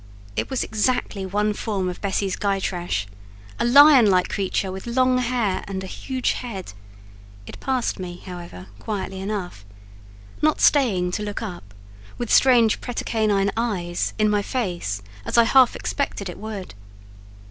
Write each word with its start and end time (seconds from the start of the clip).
It 0.35 0.49
was 0.49 0.63
exactly 0.63 1.27
one 1.27 1.53
form 1.53 1.87
of 1.87 2.01
Bessie's 2.01 2.35
Gytrash—a 2.35 3.63
lion 3.63 4.07
like 4.09 4.29
creature 4.29 4.71
with 4.71 4.87
long 4.87 5.19
hair 5.19 5.63
and 5.67 5.83
a 5.83 5.85
huge 5.85 6.31
head: 6.31 6.73
it 7.45 7.59
passed 7.59 7.99
me, 7.99 8.17
however, 8.25 8.65
quietly 8.79 9.19
enough; 9.19 9.63
not 10.41 10.59
staying 10.59 11.11
to 11.11 11.21
look 11.23 11.43
up, 11.43 11.75
with 12.17 12.33
strange 12.33 12.81
pretercanine 12.81 13.51
eyes, 13.55 14.15
in 14.17 14.27
my 14.27 14.41
face, 14.41 15.03
as 15.23 15.37
I 15.37 15.43
half 15.43 15.75
expected 15.75 16.29
it 16.29 16.39
would. 16.39 16.73